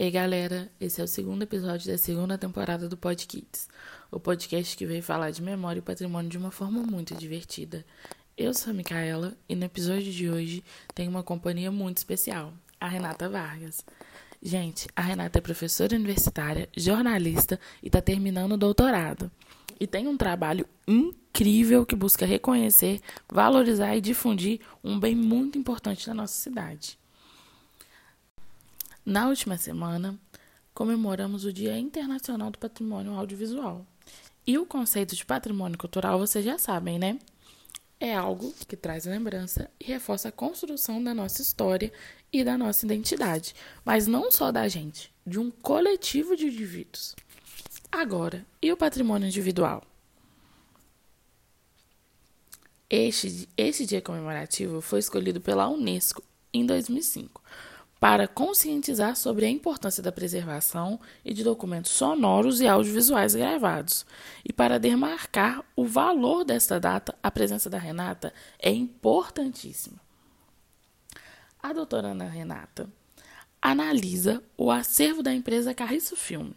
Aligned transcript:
Ei 0.00 0.12
galera, 0.12 0.70
esse 0.80 1.00
é 1.00 1.04
o 1.04 1.08
segundo 1.08 1.42
episódio 1.42 1.90
da 1.90 1.98
segunda 1.98 2.38
temporada 2.38 2.88
do 2.88 2.96
Pod 2.96 3.26
Kids, 3.26 3.68
o 4.12 4.20
podcast 4.20 4.76
que 4.76 4.86
veio 4.86 5.02
falar 5.02 5.32
de 5.32 5.42
memória 5.42 5.80
e 5.80 5.82
patrimônio 5.82 6.30
de 6.30 6.38
uma 6.38 6.52
forma 6.52 6.84
muito 6.84 7.16
divertida. 7.16 7.84
Eu 8.36 8.54
sou 8.54 8.70
a 8.70 8.74
Micaela 8.74 9.36
e 9.48 9.56
no 9.56 9.64
episódio 9.64 10.12
de 10.12 10.30
hoje 10.30 10.62
tem 10.94 11.08
uma 11.08 11.24
companhia 11.24 11.72
muito 11.72 11.96
especial, 11.96 12.52
a 12.80 12.86
Renata 12.86 13.28
Vargas. 13.28 13.84
Gente, 14.40 14.86
a 14.94 15.02
Renata 15.02 15.38
é 15.38 15.42
professora 15.42 15.96
universitária, 15.96 16.68
jornalista 16.76 17.58
e 17.82 17.88
está 17.88 18.00
terminando 18.00 18.52
o 18.52 18.56
doutorado. 18.56 19.28
E 19.80 19.86
tem 19.88 20.06
um 20.06 20.16
trabalho 20.16 20.64
incrível 20.86 21.84
que 21.84 21.96
busca 21.96 22.24
reconhecer, 22.24 23.00
valorizar 23.28 23.96
e 23.96 24.00
difundir 24.00 24.60
um 24.84 24.96
bem 24.96 25.16
muito 25.16 25.58
importante 25.58 26.06
da 26.06 26.14
nossa 26.14 26.34
cidade. 26.34 26.96
Na 29.08 29.26
última 29.26 29.56
semana, 29.56 30.20
comemoramos 30.74 31.46
o 31.46 31.50
Dia 31.50 31.78
Internacional 31.78 32.50
do 32.50 32.58
Patrimônio 32.58 33.14
Audiovisual. 33.14 33.86
E 34.46 34.58
o 34.58 34.66
conceito 34.66 35.16
de 35.16 35.24
patrimônio 35.24 35.78
cultural 35.78 36.18
vocês 36.18 36.44
já 36.44 36.58
sabem, 36.58 36.98
né? 36.98 37.18
É 37.98 38.14
algo 38.14 38.52
que 38.68 38.76
traz 38.76 39.06
lembrança 39.06 39.70
e 39.80 39.84
reforça 39.86 40.28
a 40.28 40.32
construção 40.32 41.02
da 41.02 41.14
nossa 41.14 41.40
história 41.40 41.90
e 42.30 42.44
da 42.44 42.58
nossa 42.58 42.84
identidade, 42.84 43.54
mas 43.82 44.06
não 44.06 44.30
só 44.30 44.52
da 44.52 44.68
gente, 44.68 45.10
de 45.26 45.38
um 45.38 45.50
coletivo 45.50 46.36
de 46.36 46.44
indivíduos. 46.44 47.16
Agora, 47.90 48.44
e 48.60 48.70
o 48.70 48.76
patrimônio 48.76 49.26
individual? 49.26 49.82
Este, 52.90 53.48
este 53.56 53.86
dia 53.86 54.02
comemorativo 54.02 54.82
foi 54.82 54.98
escolhido 54.98 55.40
pela 55.40 55.66
Unesco 55.66 56.22
em 56.52 56.66
2005 56.66 57.42
para 58.00 58.28
conscientizar 58.28 59.16
sobre 59.16 59.44
a 59.44 59.50
importância 59.50 60.02
da 60.02 60.12
preservação 60.12 61.00
e 61.24 61.34
de 61.34 61.42
documentos 61.42 61.90
sonoros 61.90 62.60
e 62.60 62.68
audiovisuais 62.68 63.34
gravados. 63.34 64.06
E 64.44 64.52
para 64.52 64.78
demarcar 64.78 65.64
o 65.74 65.84
valor 65.84 66.44
desta 66.44 66.78
data, 66.78 67.14
a 67.22 67.30
presença 67.30 67.68
da 67.68 67.78
Renata 67.78 68.32
é 68.58 68.70
importantíssima. 68.70 70.00
A 71.60 71.72
doutora 71.72 72.08
Ana 72.08 72.28
Renata 72.28 72.88
analisa 73.60 74.40
o 74.56 74.70
acervo 74.70 75.22
da 75.22 75.34
empresa 75.34 75.74
Carriço 75.74 76.14
Filme, 76.14 76.54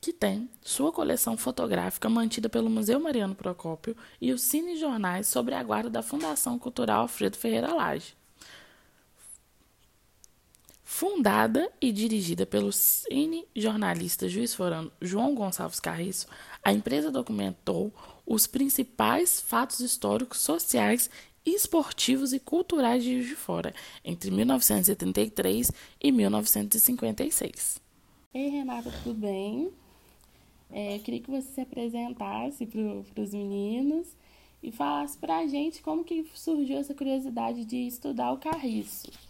que 0.00 0.10
tem 0.10 0.48
sua 0.62 0.90
coleção 0.90 1.36
fotográfica 1.36 2.08
mantida 2.08 2.48
pelo 2.48 2.70
Museu 2.70 2.98
Mariano 2.98 3.34
Procópio 3.34 3.94
e 4.18 4.32
os 4.32 4.40
cinejornais 4.40 5.26
sobre 5.26 5.54
a 5.54 5.62
guarda 5.62 5.90
da 5.90 6.02
Fundação 6.02 6.58
Cultural 6.58 7.02
Alfredo 7.02 7.36
Ferreira 7.36 7.74
Lage. 7.74 8.16
Fundada 10.88 11.68
e 11.80 11.90
dirigida 11.90 12.46
pelo 12.46 12.70
cine-jornalista 12.72 14.28
juiz 14.28 14.54
forano 14.54 14.90
João 15.02 15.34
Gonçalves 15.34 15.80
Carriço, 15.80 16.28
a 16.62 16.72
empresa 16.72 17.10
documentou 17.10 17.92
os 18.24 18.46
principais 18.46 19.40
fatos 19.40 19.80
históricos, 19.80 20.38
sociais, 20.38 21.10
esportivos 21.44 22.32
e 22.32 22.38
culturais 22.38 23.02
de 23.02 23.14
Juiz 23.14 23.26
de 23.26 23.34
Fora 23.34 23.74
entre 24.04 24.30
1973 24.30 25.72
e 26.00 26.12
1956. 26.12 27.82
Ei, 28.32 28.48
Renata, 28.48 28.92
tudo 29.02 29.18
bem? 29.18 29.72
É, 30.70 30.94
eu 30.94 31.00
queria 31.00 31.20
que 31.20 31.30
você 31.30 31.48
se 31.52 31.60
apresentasse 31.60 32.64
para 32.64 33.22
os 33.22 33.34
meninos 33.34 34.06
e 34.62 34.70
falasse 34.70 35.18
para 35.18 35.38
a 35.38 35.46
gente 35.48 35.82
como 35.82 36.04
que 36.04 36.24
surgiu 36.32 36.78
essa 36.78 36.94
curiosidade 36.94 37.64
de 37.64 37.88
estudar 37.88 38.32
o 38.32 38.38
Carriço. 38.38 39.25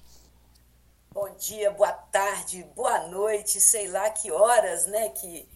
Bom 1.17 1.33
dia, 1.37 1.71
boa 1.71 1.93
tarde, 1.93 2.63
boa 2.77 3.09
noite, 3.09 3.59
sei 3.59 3.89
lá 3.89 4.11
que 4.11 4.31
horas, 4.31 4.85
né, 4.85 5.09
que 5.09 5.49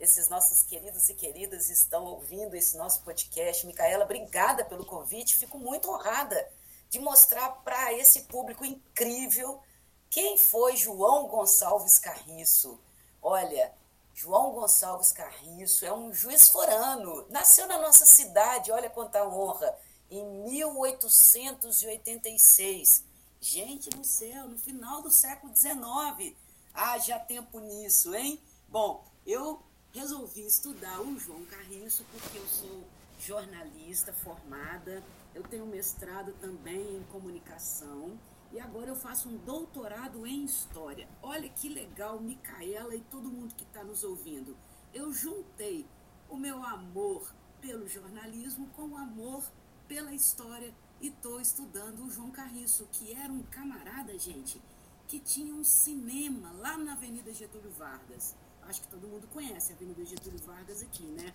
esses 0.00 0.30
nossos 0.30 0.62
queridos 0.62 1.10
e 1.10 1.14
queridas 1.14 1.68
estão 1.68 2.06
ouvindo 2.06 2.54
esse 2.54 2.78
nosso 2.78 3.02
podcast. 3.02 3.66
Micaela, 3.66 4.04
obrigada 4.04 4.64
pelo 4.64 4.86
convite. 4.86 5.36
Fico 5.36 5.58
muito 5.58 5.90
honrada 5.90 6.50
de 6.88 6.98
mostrar 6.98 7.50
para 7.62 7.92
esse 7.92 8.22
público 8.22 8.64
incrível 8.64 9.60
quem 10.08 10.38
foi 10.38 10.78
João 10.78 11.28
Gonçalves 11.28 11.98
Carriço. 11.98 12.80
Olha, 13.20 13.74
João 14.14 14.52
Gonçalves 14.52 15.12
Carriço 15.12 15.84
é 15.84 15.92
um 15.92 16.10
juiz 16.10 16.48
forano, 16.48 17.26
nasceu 17.28 17.66
na 17.66 17.78
nossa 17.78 18.06
cidade, 18.06 18.72
olha 18.72 18.88
quanta 18.88 19.28
honra, 19.28 19.78
em 20.10 20.24
1886 20.24 23.04
Gente 23.40 23.90
do 23.90 24.04
céu, 24.04 24.48
no 24.48 24.58
final 24.58 25.02
do 25.02 25.10
século 25.10 25.54
XIX. 25.54 26.34
Haja 26.72 27.18
tempo 27.18 27.60
nisso, 27.60 28.14
hein? 28.14 28.40
Bom, 28.68 29.04
eu 29.26 29.62
resolvi 29.92 30.46
estudar 30.46 31.00
o 31.00 31.18
João 31.18 31.44
Carriço 31.46 32.04
porque 32.12 32.38
eu 32.38 32.46
sou 32.46 32.84
jornalista 33.18 34.12
formada, 34.12 35.02
eu 35.34 35.42
tenho 35.42 35.66
mestrado 35.66 36.32
também 36.40 36.96
em 36.96 37.02
comunicação 37.04 38.18
e 38.52 38.60
agora 38.60 38.90
eu 38.90 38.96
faço 38.96 39.28
um 39.28 39.36
doutorado 39.38 40.26
em 40.26 40.44
história. 40.44 41.08
Olha 41.22 41.48
que 41.48 41.68
legal, 41.68 42.20
Micaela 42.20 42.94
e 42.94 43.00
todo 43.02 43.30
mundo 43.30 43.54
que 43.54 43.64
está 43.64 43.82
nos 43.84 44.04
ouvindo. 44.04 44.56
Eu 44.92 45.12
juntei 45.12 45.86
o 46.28 46.36
meu 46.36 46.62
amor 46.64 47.34
pelo 47.60 47.88
jornalismo 47.88 48.68
com 48.76 48.88
o 48.88 48.96
amor 48.96 49.42
pela 49.86 50.12
história 50.12 50.74
e 51.00 51.08
estou 51.08 51.40
estudando 51.40 52.04
o 52.04 52.10
João 52.10 52.30
Carriço, 52.30 52.86
que 52.92 53.12
era 53.12 53.32
um 53.32 53.42
camarada, 53.44 54.18
gente, 54.18 54.60
que 55.06 55.18
tinha 55.20 55.54
um 55.54 55.64
cinema 55.64 56.52
lá 56.58 56.76
na 56.78 56.92
Avenida 56.92 57.32
Getúlio 57.32 57.70
Vargas. 57.72 58.34
Acho 58.62 58.82
que 58.82 58.88
todo 58.88 59.06
mundo 59.06 59.28
conhece 59.28 59.72
a 59.72 59.76
Avenida 59.76 60.04
Getúlio 60.04 60.40
Vargas 60.40 60.82
aqui, 60.82 61.04
né? 61.04 61.32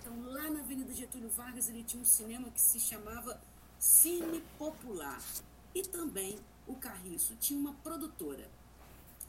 Então, 0.00 0.20
lá 0.32 0.50
na 0.50 0.60
Avenida 0.60 0.92
Getúlio 0.92 1.30
Vargas, 1.30 1.68
ele 1.68 1.84
tinha 1.84 2.02
um 2.02 2.06
cinema 2.06 2.50
que 2.50 2.60
se 2.60 2.80
chamava 2.80 3.40
Cine 3.78 4.42
Popular. 4.58 5.22
E 5.74 5.82
também 5.82 6.38
o 6.66 6.74
Carriço 6.74 7.36
tinha 7.36 7.58
uma 7.58 7.74
produtora. 7.74 8.50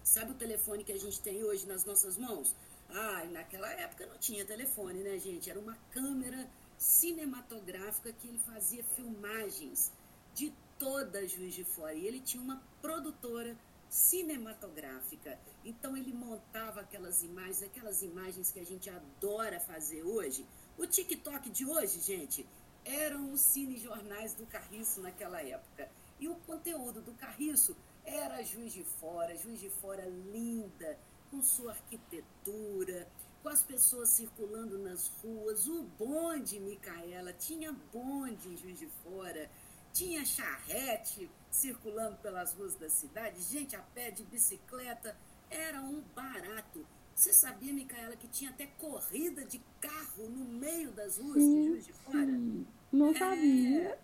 Sabe 0.04 0.32
o 0.32 0.36
telefone 0.36 0.84
que 0.84 0.92
a 0.92 1.00
gente 1.00 1.20
tem 1.22 1.44
hoje 1.44 1.66
nas 1.68 1.86
nossas 1.86 2.18
mãos? 2.18 2.56
Ah, 2.90 3.24
naquela 3.32 3.70
época 3.72 4.06
não 4.06 4.18
tinha 4.18 4.46
telefone, 4.46 5.02
né, 5.02 5.18
gente? 5.18 5.50
Era 5.50 5.60
uma 5.60 5.78
câmera 5.92 6.50
cinematográfica 6.78 8.12
que 8.14 8.28
ele 8.28 8.40
fazia 8.40 8.84
filmagens 8.84 9.92
de 10.34 10.54
toda 10.78 11.28
Juiz 11.28 11.54
de 11.54 11.64
Fora. 11.64 11.94
E 11.94 12.06
ele 12.06 12.20
tinha 12.20 12.42
uma 12.42 12.62
produtora 12.82 13.58
cinematográfica. 13.90 15.40
Então 15.64 15.96
ele 15.96 16.12
montava 16.12 16.82
aquelas 16.82 17.24
imagens, 17.24 17.62
aquelas 17.62 18.02
imagens 18.02 18.52
que 18.52 18.60
a 18.60 18.66
gente 18.66 18.90
adora 18.90 19.60
fazer 19.60 20.04
hoje. 20.04 20.46
O 20.78 20.88
TikTok 20.88 21.50
de 21.52 21.66
hoje, 21.66 22.02
gente, 22.02 22.46
eram 22.84 23.32
os 23.32 23.42
cinejornais 23.42 24.34
do 24.34 24.46
Carriço 24.48 25.02
naquela 25.02 25.42
época. 25.42 25.90
E 26.20 26.28
o 26.28 26.36
conteúdo 26.36 27.02
do 27.02 27.14
Carriço 27.14 27.76
era 28.04 28.44
Juiz 28.44 28.74
de 28.74 28.84
Fora, 28.84 29.36
Juiz 29.38 29.60
de 29.60 29.70
Fora 29.70 30.06
linda, 30.06 30.98
com 31.30 31.42
sua 31.42 31.72
arquitetura, 31.72 33.03
com 33.44 33.50
as 33.50 33.62
pessoas 33.62 34.10
circulando 34.10 34.78
nas 34.78 35.10
ruas, 35.22 35.68
o 35.68 35.84
bonde, 36.00 36.60
Micaela, 36.62 37.34
tinha 37.34 37.74
bonde 37.92 38.48
em 38.48 38.58
Juiz 38.58 38.80
de 38.80 38.88
Fora, 39.04 39.52
tinha 39.92 40.26
charrete 40.26 41.30
circulando 41.52 42.16
pelas 42.18 42.54
ruas 42.54 42.74
da 42.76 42.90
cidade, 42.90 43.42
gente 43.42 43.76
a 43.76 43.82
pé, 43.82 44.10
de 44.10 44.24
bicicleta, 44.24 45.16
era 45.50 45.82
um 45.82 46.02
barato. 46.16 46.88
Você 47.14 47.32
sabia, 47.34 47.74
Micaela, 47.74 48.16
que 48.16 48.28
tinha 48.30 48.50
até 48.50 48.66
corrida 48.66 49.44
de 49.44 49.62
carro 49.80 50.30
no 50.30 50.46
meio 50.46 50.92
das 50.92 51.18
ruas 51.18 51.36
sim, 51.36 51.54
de 51.54 51.68
Juiz 51.68 51.86
de 51.86 51.94
Fora? 51.94 52.26
Sim. 52.26 52.66
Não 52.92 53.10
é, 53.10 53.14
sabia. 53.14 54.00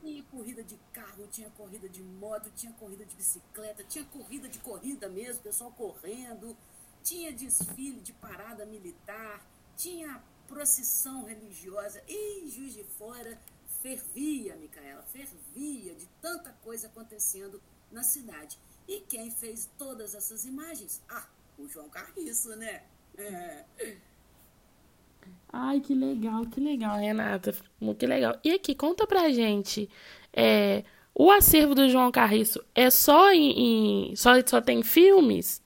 Tinha 0.00 0.22
corrida 0.24 0.62
de 0.62 0.78
carro, 0.92 1.26
tinha 1.30 1.50
corrida 1.50 1.88
de 1.88 2.02
moto, 2.02 2.50
tinha 2.54 2.72
corrida 2.74 3.04
de 3.04 3.16
bicicleta, 3.16 3.82
tinha 3.84 4.04
corrida 4.04 4.48
de 4.48 4.58
corrida 4.60 5.08
mesmo, 5.08 5.42
pessoal 5.42 5.72
correndo 5.72 6.56
tinha 7.04 7.30
desfile 7.30 8.00
de 8.00 8.12
parada 8.14 8.64
militar, 8.64 9.46
tinha 9.76 10.20
procissão 10.48 11.24
religiosa 11.24 12.02
e 12.08 12.48
Juiz 12.48 12.74
de 12.74 12.82
Fora 12.82 13.38
fervia, 13.82 14.56
Micaela, 14.56 15.02
fervia 15.02 15.94
de 15.94 16.06
tanta 16.20 16.50
coisa 16.64 16.86
acontecendo 16.86 17.62
na 17.92 18.02
cidade. 18.02 18.58
E 18.88 19.00
quem 19.00 19.30
fez 19.30 19.70
todas 19.78 20.14
essas 20.14 20.46
imagens? 20.46 21.02
Ah, 21.08 21.26
o 21.58 21.68
João 21.68 21.90
Carriço, 21.90 22.56
né? 22.56 22.82
É. 23.16 23.64
Ai, 25.52 25.80
que 25.80 25.94
legal, 25.94 26.46
que 26.46 26.60
legal, 26.60 26.98
Renata. 26.98 27.54
Que 27.98 28.06
legal. 28.06 28.38
E 28.42 28.52
aqui, 28.52 28.74
conta 28.74 29.06
pra 29.06 29.30
gente. 29.30 29.88
É, 30.32 30.84
o 31.14 31.30
acervo 31.30 31.74
do 31.74 31.88
João 31.88 32.10
Carriço 32.10 32.64
é 32.74 32.90
só 32.90 33.32
em. 33.32 34.10
em 34.10 34.16
só, 34.16 34.32
só 34.46 34.60
tem 34.60 34.82
filmes? 34.82 35.63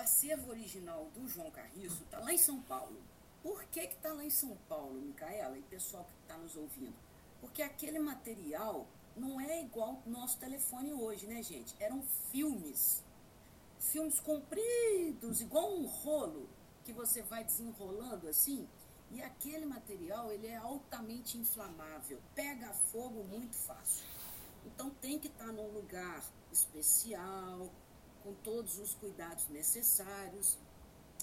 Acervo 0.00 0.50
original 0.50 1.10
do 1.14 1.28
João 1.28 1.50
Carriço 1.50 2.02
está 2.02 2.18
lá 2.18 2.32
em 2.32 2.38
São 2.38 2.60
Paulo. 2.62 3.00
Por 3.42 3.64
que 3.64 3.80
está 3.80 4.12
lá 4.12 4.24
em 4.24 4.30
São 4.30 4.56
Paulo, 4.68 5.00
Micaela 5.00 5.58
e 5.58 5.62
pessoal 5.62 6.04
que 6.04 6.14
está 6.22 6.36
nos 6.36 6.56
ouvindo? 6.56 6.94
Porque 7.40 7.62
aquele 7.62 7.98
material 7.98 8.86
não 9.16 9.40
é 9.40 9.62
igual 9.62 10.02
ao 10.04 10.10
nosso 10.10 10.38
telefone 10.38 10.92
hoje, 10.92 11.26
né, 11.26 11.42
gente? 11.42 11.74
Eram 11.80 12.02
filmes. 12.30 13.02
filmes 13.78 14.20
compridos, 14.20 15.40
igual 15.40 15.72
um 15.72 15.86
rolo 15.86 16.48
que 16.84 16.92
você 16.92 17.22
vai 17.22 17.44
desenrolando 17.44 18.28
assim. 18.28 18.68
E 19.10 19.22
aquele 19.22 19.66
material 19.66 20.30
ele 20.30 20.46
é 20.46 20.56
altamente 20.56 21.38
inflamável, 21.38 22.20
pega 22.34 22.72
fogo 22.92 23.24
muito 23.24 23.56
fácil. 23.56 24.06
Então 24.66 24.90
tem 24.90 25.18
que 25.18 25.28
estar 25.28 25.46
num 25.46 25.72
lugar 25.72 26.22
especial, 26.52 27.70
com 28.22 28.34
todos 28.34 28.78
os 28.78 28.94
cuidados 28.94 29.48
necessários. 29.48 30.58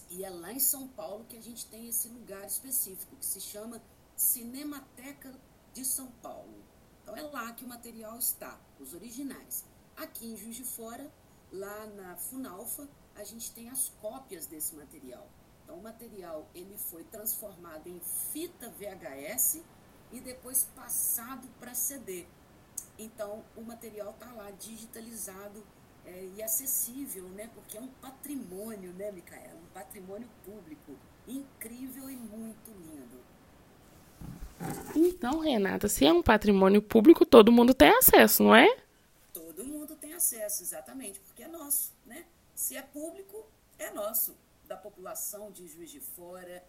E 0.10 0.24
é 0.24 0.30
lá 0.30 0.52
em 0.54 0.60
São 0.60 0.88
Paulo 0.88 1.26
que 1.26 1.38
a 1.38 1.42
gente 1.42 1.66
tem 1.66 1.88
esse 1.88 2.08
lugar 2.08 2.46
específico, 2.46 3.16
que 3.16 3.26
se 3.26 3.42
chama 3.42 3.82
Cinemateca 4.16 5.34
de 5.74 5.84
São 5.84 6.08
Paulo. 6.24 6.64
Então 7.04 7.16
é 7.16 7.22
lá 7.22 7.52
que 7.54 7.64
o 7.64 7.68
material 7.68 8.18
está, 8.18 8.60
os 8.80 8.94
originais. 8.94 9.66
Aqui 9.96 10.28
em 10.28 10.38
Juiz 10.38 10.56
de 10.56 10.64
Fora, 10.64 11.12
lá 11.52 11.86
na 11.88 12.16
Funalfa, 12.16 12.88
a 13.16 13.24
gente 13.24 13.52
tem 13.52 13.70
as 13.70 13.90
cópias 14.02 14.46
desse 14.46 14.76
material. 14.76 15.28
Então 15.64 15.78
o 15.78 15.84
material 15.84 16.48
ele 16.56 16.78
foi 16.78 17.04
transformado 17.06 17.88
em 17.88 18.00
fita 18.32 18.70
VHS 18.70 19.62
e 20.12 20.20
depois 20.20 20.66
passado 20.76 21.48
para 21.60 21.74
CD. 21.74 22.26
Então 22.98 23.44
o 23.56 23.62
material 23.62 24.12
está 24.12 24.32
lá 24.32 24.50
digitalizado 24.52 25.66
é, 26.08 26.30
e 26.38 26.42
acessível, 26.42 27.24
né? 27.30 27.50
Porque 27.54 27.78
é 27.78 27.82
um 27.82 27.88
patrimônio, 27.88 28.94
né, 28.94 29.12
Micaela? 29.12 29.56
Um 29.56 29.74
patrimônio 29.74 30.28
público 30.46 30.98
incrível 31.28 32.10
e 32.10 32.16
muito 32.16 32.72
lindo. 32.72 33.20
Então, 34.96 35.40
Renata, 35.40 35.88
se 35.88 36.06
é 36.06 36.12
um 36.12 36.24
patrimônio 36.24 36.82
público, 36.82 37.26
todo 37.26 37.52
mundo 37.52 37.74
tem 37.74 37.90
acesso, 37.90 38.42
não 38.42 38.56
é? 38.56 38.68
Todo 39.34 39.64
mundo 39.66 39.96
tem 39.96 40.14
acesso, 40.14 40.64
exatamente, 40.64 41.20
porque 41.20 41.44
é 41.44 41.48
nosso, 41.48 41.94
né? 42.06 42.26
Se 42.56 42.76
é 42.76 42.82
público, 42.82 43.46
é 43.78 43.92
nosso, 43.92 44.36
da 44.66 44.76
população 44.76 45.52
de 45.52 45.68
Juiz 45.68 45.92
de 45.92 46.00
Fora, 46.00 46.64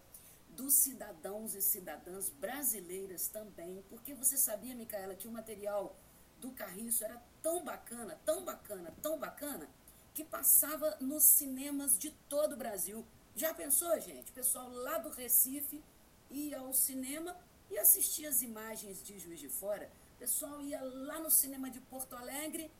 dos 0.51 0.75
cidadãos 0.75 1.55
e 1.55 1.63
cidadãs 1.63 2.29
brasileiras 2.29 3.29
também, 3.29 3.83
porque 3.89 4.13
você 4.13 4.37
sabia, 4.37 4.75
Micaela, 4.75 5.15
que 5.15 5.29
o 5.29 5.31
material 5.31 5.97
do 6.41 6.51
Carriço 6.53 7.05
era 7.05 7.21
tão 7.43 7.65
bacana, 7.65 8.19
tão 8.25 8.45
bacana, 8.45 8.95
tão 9.03 9.19
bacana, 9.19 9.69
que 10.15 10.25
passava 10.25 10.97
nos 11.01 11.23
cinemas 11.23 11.99
de 11.99 12.11
todo 12.29 12.55
o 12.55 12.57
Brasil. 12.57 13.05
Já 13.37 13.55
pensou, 13.55 13.99
gente? 14.01 14.31
O 14.31 14.35
pessoal 14.35 14.69
lá 14.69 14.99
do 14.99 15.11
Recife 15.11 15.83
ia 16.31 16.59
ao 16.59 16.73
cinema 16.73 17.37
e 17.71 17.79
assistia 17.79 18.29
as 18.29 18.43
imagens 18.43 19.03
de 19.03 19.19
Juiz 19.19 19.39
de 19.39 19.49
Fora. 19.49 19.91
O 20.17 20.19
pessoal 20.19 20.61
ia 20.61 20.83
lá 20.83 21.21
no 21.21 21.31
cinema 21.31 21.71
de 21.71 21.81
Porto 21.81 22.17
Alegre, 22.17 22.71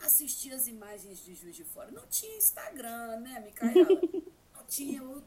assistia 0.00 0.54
as 0.54 0.66
imagens 0.66 1.24
de 1.24 1.34
Juiz 1.34 1.56
de 1.56 1.64
Fora. 1.64 1.90
Não 1.90 2.06
tinha 2.06 2.36
Instagram, 2.36 3.20
né, 3.20 3.40
Micaela? 3.40 4.00
Não 4.54 4.64
tinha 4.66 5.02
o 5.02 5.22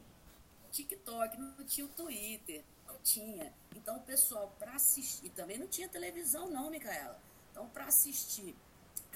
TikTok, 0.72 1.38
não 1.38 1.64
tinha 1.64 1.86
o 1.86 1.90
Twitter, 1.90 2.64
não 2.86 2.98
tinha. 3.04 3.52
Então 3.76 3.96
o 3.96 4.00
pessoal 4.00 4.54
para 4.58 4.72
assistir, 4.72 5.26
e 5.26 5.30
também 5.30 5.58
não 5.58 5.68
tinha 5.68 5.88
televisão 5.88 6.50
não, 6.50 6.70
Micaela. 6.70 7.20
Então, 7.58 7.68
para 7.70 7.86
assistir 7.86 8.54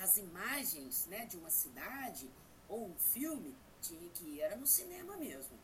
as 0.03 0.17
imagens 0.17 1.06
né, 1.09 1.25
de 1.27 1.37
uma 1.37 1.49
cidade 1.49 2.29
ou 2.69 2.87
um 2.87 2.94
filme, 2.99 3.55
tinha 3.81 4.11
que 4.12 4.25
ir, 4.31 4.41
era 4.41 4.56
no 4.56 4.67
cinema 4.67 5.17
mesmo. 5.17 5.56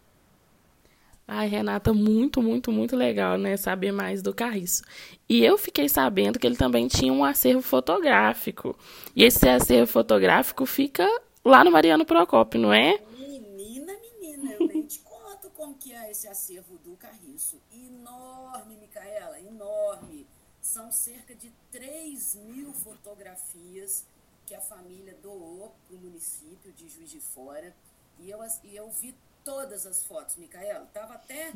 Ai, 1.26 1.48
Renata, 1.48 1.92
muito, 1.92 2.40
muito, 2.40 2.70
muito 2.70 2.94
legal, 2.94 3.36
né? 3.36 3.56
Saber 3.56 3.90
mais 3.90 4.22
do 4.22 4.32
Carriço. 4.32 4.84
E 5.28 5.44
eu 5.44 5.58
fiquei 5.58 5.88
sabendo 5.88 6.38
que 6.38 6.46
ele 6.46 6.56
também 6.56 6.86
tinha 6.86 7.12
um 7.12 7.25
acervo 7.25 7.62
fotográfico. 7.62 8.78
E 9.16 9.25
esse 9.25 9.48
acervo 9.48 9.90
fotográfico 9.90 10.64
fica 10.64 11.04
lá 11.44 11.64
no 11.64 11.72
Mariano 11.72 12.06
Procópio, 12.06 12.60
não 12.60 12.72
é? 12.72 12.96
Menina, 13.10 13.92
menina, 14.20 14.52
eu 14.52 14.69
nem 14.69 14.86
te 14.86 15.00
conto 15.00 15.50
como 15.50 15.75
que 15.75 15.92
é 15.92 16.12
esse 16.12 16.28
acervo 16.28 16.78
do 16.78 16.96
Carriço. 16.96 17.60
Enorme, 17.72 18.76
Micaela, 18.76 19.40
enorme. 19.40 20.28
São 20.68 20.92
cerca 20.92 21.34
de 21.34 21.50
3 21.72 22.34
mil 22.34 22.74
fotografias 22.74 24.04
que 24.44 24.54
a 24.54 24.60
família 24.60 25.14
doou 25.22 25.74
para 25.86 25.96
o 25.96 25.98
município 25.98 26.70
de 26.74 26.90
Juiz 26.90 27.10
de 27.10 27.20
Fora. 27.20 27.74
E 28.18 28.28
eu, 28.28 28.38
e 28.62 28.76
eu 28.76 28.90
vi 28.90 29.16
todas 29.42 29.86
as 29.86 30.04
fotos, 30.04 30.36
Micaela. 30.36 30.84
Estava 30.84 31.14
até, 31.14 31.52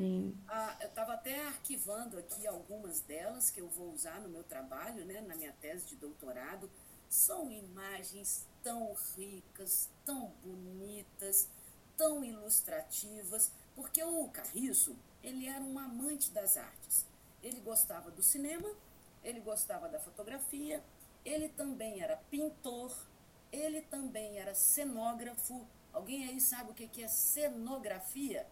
a, 0.49 0.89
tava 0.95 1.13
até 1.13 1.47
arquivando 1.47 2.17
aqui 2.19 2.47
algumas 2.47 3.01
delas 3.03 3.51
que 3.51 3.61
eu 3.61 3.69
vou 3.69 3.93
usar 3.93 4.19
no 4.19 4.31
meu 4.31 4.43
trabalho, 4.45 5.05
né, 5.05 5.21
na 5.21 5.37
minha 5.37 5.53
tese 5.61 5.89
de 5.89 5.97
doutorado. 5.97 6.71
São 7.11 7.53
imagens 7.53 8.47
tão 8.63 8.95
ricas, 9.15 9.91
tão 10.07 10.33
bonitas, 10.43 11.51
tão 11.99 12.25
ilustrativas, 12.25 13.53
porque 13.77 14.03
o 14.03 14.27
Carriço, 14.31 14.97
ele 15.23 15.47
era 15.47 15.63
um 15.63 15.79
amante 15.79 16.31
das 16.31 16.57
artes. 16.57 17.05
Ele 17.43 17.61
gostava 17.61 18.11
do 18.11 18.23
cinema 18.23 18.75
ele 19.23 19.41
gostava 19.41 19.89
da 19.89 19.99
fotografia, 19.99 20.83
ele 21.25 21.49
também 21.49 22.01
era 22.03 22.17
pintor, 22.31 22.93
ele 23.51 23.83
também 23.83 24.39
era 24.39 24.55
cenógrafo. 24.55 25.67
Alguém 25.93 26.27
aí 26.29 26.41
sabe 26.41 26.71
o 26.71 26.75
que 26.75 27.03
é 27.03 27.09
cenografia? 27.09 28.47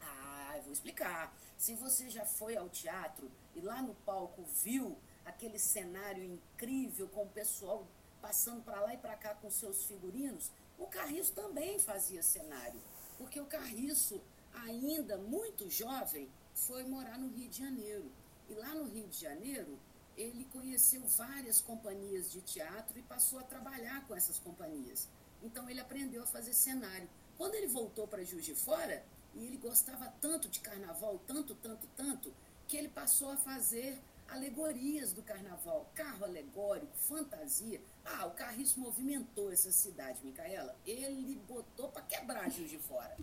Ah, 0.00 0.54
eu 0.56 0.62
vou 0.62 0.72
explicar. 0.72 1.34
Se 1.58 1.74
você 1.74 2.08
já 2.08 2.24
foi 2.24 2.56
ao 2.56 2.68
teatro 2.68 3.30
e 3.54 3.60
lá 3.60 3.82
no 3.82 3.94
palco 3.96 4.42
viu 4.62 4.96
aquele 5.24 5.58
cenário 5.58 6.24
incrível 6.24 7.08
com 7.08 7.24
o 7.24 7.28
pessoal 7.28 7.86
passando 8.22 8.62
para 8.62 8.80
lá 8.80 8.94
e 8.94 8.98
para 8.98 9.16
cá 9.16 9.34
com 9.34 9.50
seus 9.50 9.84
figurinos, 9.84 10.50
o 10.78 10.86
Carriço 10.86 11.32
também 11.32 11.78
fazia 11.78 12.22
cenário, 12.22 12.80
porque 13.18 13.40
o 13.40 13.46
Carriço, 13.46 14.20
ainda 14.52 15.16
muito 15.18 15.68
jovem, 15.68 16.28
foi 16.54 16.84
morar 16.84 17.18
no 17.18 17.28
Rio 17.28 17.48
de 17.48 17.58
Janeiro. 17.58 18.10
E 18.48 18.54
lá 18.54 18.74
no 18.74 18.84
Rio 18.84 19.06
de 19.08 19.18
Janeiro, 19.18 19.78
ele 20.20 20.46
conheceu 20.52 21.02
várias 21.06 21.60
companhias 21.60 22.30
de 22.30 22.40
teatro 22.40 22.98
e 22.98 23.02
passou 23.02 23.38
a 23.38 23.42
trabalhar 23.42 24.06
com 24.06 24.14
essas 24.14 24.38
companhias. 24.38 25.08
Então 25.42 25.68
ele 25.68 25.80
aprendeu 25.80 26.22
a 26.22 26.26
fazer 26.26 26.52
cenário. 26.52 27.08
Quando 27.38 27.54
ele 27.54 27.66
voltou 27.66 28.06
para 28.06 28.24
Juiz 28.24 28.44
de 28.44 28.54
Fora, 28.54 29.02
e 29.34 29.44
ele 29.46 29.56
gostava 29.56 30.12
tanto 30.20 30.48
de 30.48 30.60
carnaval, 30.60 31.20
tanto, 31.26 31.54
tanto, 31.54 31.86
tanto, 31.96 32.32
que 32.66 32.76
ele 32.76 32.88
passou 32.88 33.30
a 33.30 33.36
fazer 33.36 33.98
alegorias 34.28 35.12
do 35.12 35.22
carnaval, 35.22 35.90
carro 35.94 36.24
alegórico, 36.24 36.92
fantasia. 36.96 37.80
Ah, 38.04 38.26
o 38.26 38.30
Carriço 38.30 38.78
movimentou 38.78 39.52
essa 39.52 39.72
cidade, 39.72 40.18
Micaela. 40.22 40.76
Ele 40.86 41.40
botou 41.48 41.88
para 41.88 42.02
quebrar 42.02 42.50
Juiz 42.50 42.70
de 42.70 42.78
Fora. 42.78 43.16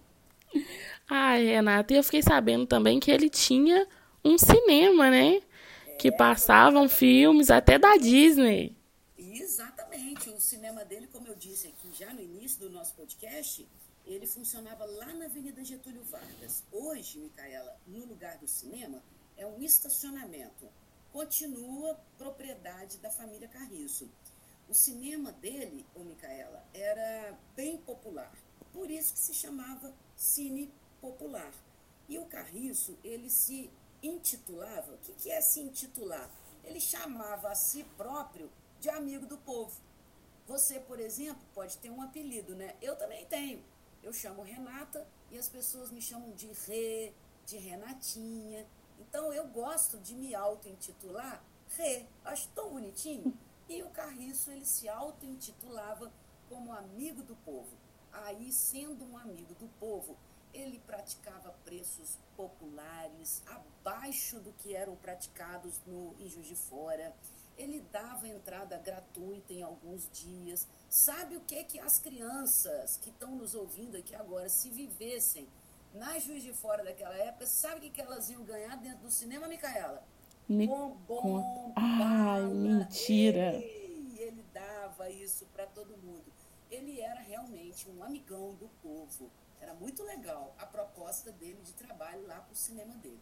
Ai, 1.10 1.46
Renata, 1.46 1.94
e 1.94 1.98
eu 1.98 2.04
fiquei 2.04 2.22
sabendo 2.22 2.66
também 2.66 3.00
que 3.00 3.12
ele 3.12 3.30
tinha 3.30 3.88
um 4.24 4.38
cinema, 4.38 5.10
né? 5.10 5.42
Que 5.98 6.12
passavam 6.12 6.88
filmes 6.88 7.50
até 7.50 7.78
da 7.78 7.98
Disney. 7.98 8.76
Exatamente. 9.18 10.30
O 10.30 10.40
cinema 10.40 10.86
dele, 10.86 11.08
como 11.08 11.28
eu 11.28 11.36
disse 11.36 11.68
aqui 11.68 11.92
já 11.94 12.14
no 12.14 12.22
início 12.22 12.60
do 12.60 12.70
nosso 12.70 12.94
podcast, 12.94 13.68
ele 14.06 14.26
funcionava 14.26 14.86
lá 14.86 15.14
na 15.14 15.26
Avenida 15.26 15.64
Getúlio 15.64 16.04
Vargas. 16.04 16.64
Hoje, 16.72 17.20
Micaela, 17.20 17.76
no 17.86 18.06
lugar 18.06 18.38
do 18.38 18.48
cinema, 18.48 19.02
é 19.36 19.46
um 19.46 19.62
estacionamento. 19.62 20.68
Continua 21.12 22.00
propriedade 22.18 22.98
da 22.98 23.10
família 23.10 23.48
Carriço. 23.48 24.10
O 24.70 24.74
cinema 24.74 25.32
dele, 25.32 25.86
ô 25.96 26.04
Micaela, 26.04 26.64
era 26.74 27.38
bem 27.56 27.78
popular. 27.78 28.32
Por 28.72 28.92
isso 28.92 29.14
que 29.14 29.20
se 29.20 29.34
chamava 29.34 29.94
Cine 30.16 30.72
Popular. 31.02 31.52
E 32.08 32.18
o 32.18 32.26
Carriço, 32.26 32.98
ele 33.04 33.30
se 33.30 33.70
intitulava, 34.02 34.94
o 34.94 34.98
que, 34.98 35.14
que 35.14 35.32
é 35.32 35.42
se 35.42 35.60
intitular? 35.60 36.30
Ele 36.64 36.80
chamava 36.80 37.50
a 37.50 37.56
si 37.56 37.84
próprio 37.96 38.50
de 38.80 38.90
amigo 38.90 39.26
do 39.26 39.38
povo. 39.38 39.72
Você, 40.48 40.80
por 40.80 41.00
exemplo, 41.00 41.42
pode 41.54 41.78
ter 41.78 41.90
um 41.90 42.02
apelido, 42.02 42.56
né? 42.56 42.76
Eu 42.82 42.96
também 42.96 43.26
tenho. 43.26 43.64
Eu 44.02 44.14
chamo 44.14 44.44
Renata 44.44 45.06
e 45.32 45.38
as 45.38 45.50
pessoas 45.50 45.92
me 45.92 46.02
chamam 46.02 46.32
de 46.32 46.48
Rê, 46.66 47.12
de 47.46 47.58
Renatinha. 47.58 48.66
Então 49.00 49.34
eu 49.34 49.48
gosto 49.48 49.98
de 49.98 50.14
me 50.14 50.34
auto-intitular 50.34 51.44
Rê. 51.76 52.06
Acho 52.24 52.48
tão 52.50 52.70
bonitinho. 52.70 53.38
E 53.68 53.84
o 53.84 53.90
Carriço, 53.90 54.52
ele 54.52 54.66
se 54.66 54.88
auto-intitulava 54.88 56.12
como 56.48 56.72
amigo 56.72 57.22
do 57.24 57.36
povo. 57.38 57.76
Aí, 58.12 58.52
sendo 58.52 59.04
um 59.06 59.18
amigo 59.18 59.54
do 59.56 59.68
povo, 59.80 60.18
ele 60.54 60.80
praticava 60.80 61.52
preços 61.64 62.18
populares 62.36 63.44
abaixo 63.48 64.40
do 64.40 64.52
que 64.54 64.76
eram 64.76 64.96
praticados 64.96 65.82
no 65.86 66.16
em 66.20 66.30
Juiz 66.30 66.48
de 66.48 66.56
Fora. 66.56 67.14
Ele 67.58 67.82
dava 67.92 68.28
entrada 68.28 68.78
gratuita 68.78 69.54
em 69.54 69.64
alguns 69.64 70.10
dias. 70.12 70.68
Sabe 70.90 71.38
o 71.38 71.42
que 71.42 71.64
que 71.64 71.80
as 71.80 72.00
crianças 72.00 72.98
que 72.98 73.10
estão 73.10 73.36
nos 73.36 73.56
ouvindo 73.56 73.98
aqui 73.98 74.16
agora, 74.16 74.48
se 74.48 74.70
vivessem 74.70 75.48
na 75.94 76.20
Juiz 76.20 76.44
de 76.44 76.54
Fora 76.54 76.84
daquela 76.84 77.16
época, 77.16 77.48
sabe 77.48 77.78
o 77.78 77.82
que, 77.82 77.90
que 77.90 78.02
elas 78.02 78.30
iam 78.30 78.44
ganhar 78.44 78.76
dentro 78.78 79.00
do 79.00 79.12
cinema, 79.12 79.48
Micaela? 79.48 80.04
Me 80.48 80.68
Bombom. 80.68 81.74
Ai, 81.76 82.42
mentira. 82.44 83.56
Ele, 83.56 84.18
ele 84.20 84.46
dava 84.54 85.10
isso 85.10 85.46
para 85.48 85.66
todo 85.66 85.98
mundo. 85.98 86.24
ele 86.70 87.02
era 87.02 87.22
realmente 87.22 87.90
um 87.90 88.04
amigão 88.04 88.54
do 88.56 88.70
povo. 88.82 89.30
Era 89.62 89.74
muito 89.74 90.04
legal 90.04 90.56
a 90.60 90.66
proposta 90.66 91.32
dele 91.32 91.60
de 91.64 91.74
trabalho 91.74 92.26
lá 92.28 92.36
para 92.36 92.54
o 92.54 92.56
cinema 92.56 92.94
dele. 92.96 93.20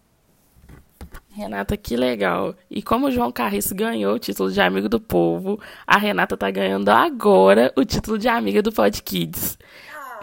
Renata, 1.29 1.75
que 1.75 1.97
legal. 1.97 2.55
E 2.69 2.81
como 2.81 3.07
o 3.07 3.11
João 3.11 3.31
Carriço 3.31 3.75
ganhou 3.75 4.15
o 4.15 4.19
título 4.19 4.51
de 4.51 4.61
amigo 4.61 4.87
do 4.87 5.01
povo, 5.01 5.59
a 5.85 5.97
Renata 5.97 6.37
tá 6.37 6.49
ganhando 6.49 6.89
agora 6.89 7.73
o 7.75 7.83
título 7.83 8.17
de 8.17 8.29
amiga 8.29 8.61
do 8.61 8.71
Pod 8.71 9.03
Kids. 9.03 9.57
Ah, 9.93 10.19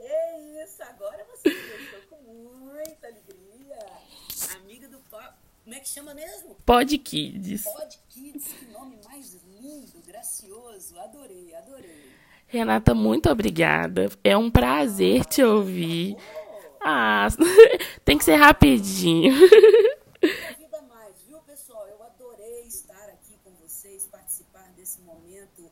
é 0.00 0.64
isso. 0.64 0.82
Agora 0.82 1.26
você 1.30 1.50
deixou 1.50 2.00
com 2.08 2.22
muita 2.22 3.06
alegria. 3.06 3.86
Amiga 4.56 4.88
do 4.88 4.98
Pod... 5.10 5.28
Como 5.62 5.76
é 5.76 5.80
que 5.80 5.88
chama 5.88 6.14
mesmo? 6.14 6.54
Pod 6.64 6.98
Kids. 6.98 7.64
Pod 7.64 7.98
Kids. 8.08 8.44
Que 8.46 8.66
nome 8.72 8.98
mais 9.04 9.34
lindo, 9.44 10.02
gracioso. 10.06 10.98
Adorei, 10.98 11.54
adorei. 11.54 12.12
Renata, 12.48 12.94
muito 12.94 13.28
obrigada. 13.28 14.08
É 14.24 14.34
um 14.34 14.50
prazer 14.50 15.26
te 15.26 15.42
ouvir. 15.42 16.16
Ah, 16.80 17.28
tem 18.06 18.16
que 18.16 18.24
ser 18.24 18.36
rapidinho. 18.36 19.34
vida 20.56 20.82
mais, 20.88 21.14
viu, 21.26 21.38
pessoal? 21.40 21.86
Eu 21.88 22.02
adorei 22.02 22.62
estar 22.62 23.04
aqui 23.10 23.38
com 23.44 23.50
vocês, 23.62 24.08
participar 24.10 24.66
desse 24.74 24.98
momento 25.02 25.70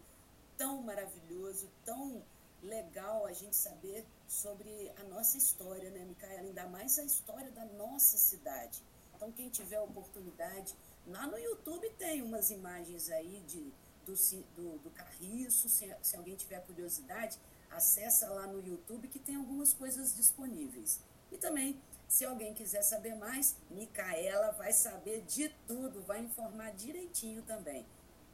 tão 0.59 0.83
maravilhoso, 0.83 1.67
tão 1.85 2.23
legal 2.63 3.25
a 3.25 3.33
gente 3.33 3.57
saber 3.57 4.05
sobre 4.29 4.93
a 5.01 5.05
nossa 5.05 5.39
história, 5.39 5.89
né, 5.91 6.05
Micaela? 6.07 6.43
Ainda 6.43 6.67
mais 6.69 6.99
a 6.99 7.05
história 7.05 7.51
da 7.53 7.65
nossa 7.65 8.19
cidade. 8.19 8.83
Então, 9.15 9.33
quem 9.33 9.49
tiver 9.49 9.81
oportunidade, 9.81 10.75
lá 11.07 11.27
no 11.27 11.39
YouTube 11.39 11.89
tem 11.99 12.21
umas 12.21 12.51
imagens 12.51 13.11
aí 13.11 13.43
de, 13.47 13.73
do, 14.07 14.15
do, 14.57 14.79
do 14.79 14.91
Carriço, 14.91 15.69
se, 15.69 15.95
se 16.01 16.17
alguém 16.17 16.37
tiver 16.37 16.61
curiosidade, 16.61 17.37
acessa 17.71 18.31
lá 18.31 18.47
no 18.47 18.67
YouTube 18.67 19.09
que 19.09 19.19
tem 19.19 19.35
algumas 19.37 19.75
coisas 19.75 20.15
disponíveis. 20.17 21.01
E 21.31 21.37
também 21.37 21.79
se 22.09 22.25
alguém 22.25 22.55
quiser 22.55 22.83
saber 22.83 23.15
mais, 23.17 23.57
Micaela 23.71 24.53
vai 24.53 24.73
saber 24.73 25.23
de 25.23 25.49
tudo, 25.67 26.01
vai 26.03 26.21
informar 26.21 26.71
direitinho 26.73 27.43
também. 27.43 27.85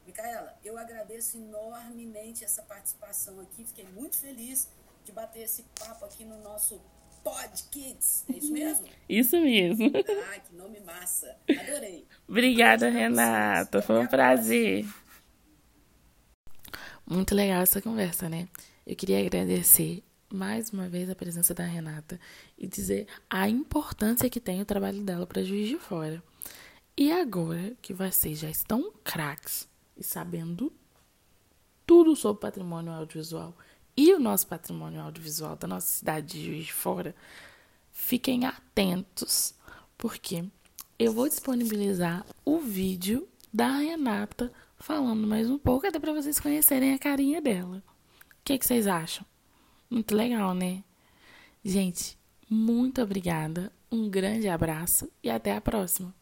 Micaela, 0.05 0.55
eu 0.63 0.77
agradeço 0.77 1.37
enormemente 1.37 2.43
essa 2.43 2.61
participação 2.61 3.39
aqui, 3.39 3.65
fiquei 3.65 3.85
muito 3.85 4.17
feliz 4.17 4.67
de 5.03 5.11
bater 5.11 5.43
esse 5.43 5.63
papo 5.79 6.05
aqui 6.05 6.23
no 6.23 6.39
nosso 6.41 6.79
Pod 7.23 7.63
Kids. 7.71 8.25
É 8.29 8.37
isso 8.37 8.51
mesmo? 8.51 8.87
Isso 9.07 9.39
mesmo. 9.39 9.91
Ah, 10.29 10.39
que 10.39 10.55
nome 10.55 10.79
massa. 10.81 11.37
Adorei. 11.49 12.05
Obrigada, 12.27 12.89
Renata. 12.89 13.81
Foi 13.81 13.99
um 13.99 14.07
prazer. 14.07 14.85
Muito 17.05 17.35
legal 17.35 17.61
essa 17.61 17.81
conversa, 17.81 18.29
né? 18.29 18.47
Eu 18.87 18.95
queria 18.95 19.19
agradecer 19.19 20.01
mais 20.31 20.71
uma 20.71 20.87
vez 20.87 21.09
a 21.09 21.15
presença 21.15 21.53
da 21.53 21.65
Renata 21.65 22.19
e 22.57 22.65
dizer 22.65 23.07
a 23.29 23.47
importância 23.49 24.29
que 24.29 24.39
tem 24.39 24.61
o 24.61 24.65
trabalho 24.65 25.03
dela 25.03 25.27
para 25.27 25.43
Juiz 25.43 25.67
de 25.67 25.77
Fora. 25.77 26.23
E 26.95 27.11
agora 27.11 27.73
que 27.81 27.93
vocês 27.93 28.39
já 28.39 28.49
estão 28.49 28.91
craques 29.03 29.67
e 29.97 30.03
sabendo 30.03 30.71
tudo 31.85 32.15
sobre 32.15 32.41
patrimônio 32.41 32.93
audiovisual 32.93 33.53
e 33.97 34.13
o 34.13 34.19
nosso 34.19 34.47
patrimônio 34.47 35.01
audiovisual 35.01 35.57
da 35.57 35.67
nossa 35.67 35.87
cidade 35.87 36.27
de 36.27 36.45
Juiz 36.45 36.65
de 36.67 36.73
Fora, 36.73 37.13
fiquem 37.91 38.45
atentos, 38.45 39.53
porque 39.97 40.45
eu 40.97 41.11
vou 41.11 41.27
disponibilizar 41.27 42.25
o 42.45 42.59
vídeo 42.59 43.27
da 43.53 43.77
Renata 43.77 44.51
falando 44.83 45.25
mais 45.25 45.49
um 45.49 45.57
pouco, 45.57 45.87
até 45.87 45.97
para 45.97 46.11
vocês 46.11 46.41
conhecerem 46.41 46.93
a 46.93 46.99
carinha 46.99 47.41
dela. 47.41 47.77
O 47.77 48.43
que, 48.43 48.57
que 48.57 48.65
vocês 48.65 48.85
acham? 48.85 49.25
Muito 49.89 50.13
legal, 50.13 50.53
né? 50.53 50.83
Gente, 51.63 52.17
muito 52.49 53.01
obrigada, 53.01 53.71
um 53.89 54.09
grande 54.09 54.49
abraço 54.49 55.09
e 55.23 55.29
até 55.29 55.55
a 55.55 55.61
próxima. 55.61 56.13